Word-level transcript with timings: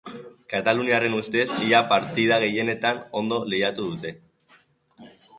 Kataluniarraren 0.51 1.17
ustez, 1.17 1.43
ia 1.65 1.81
partida 1.91 2.39
gehienetan 2.43 3.01
ondo 3.21 3.37
lehiatu 3.51 3.85
dute. 3.91 4.15